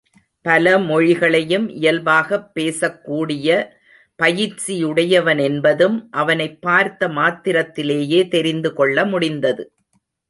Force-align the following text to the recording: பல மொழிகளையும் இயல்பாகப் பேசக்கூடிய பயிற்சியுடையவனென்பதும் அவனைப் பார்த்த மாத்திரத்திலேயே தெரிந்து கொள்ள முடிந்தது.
பல 0.45 0.77
மொழிகளையும் 0.79 1.69
இயல்பாகப் 1.69 2.51
பேசக்கூடிய 2.55 3.49
பயிற்சியுடையவனென்பதும் 4.19 6.07
அவனைப் 6.11 6.61
பார்த்த 6.61 7.09
மாத்திரத்திலேயே 7.09 8.27
தெரிந்து 8.27 8.73
கொள்ள 8.73 9.05
முடிந்தது. 9.05 9.65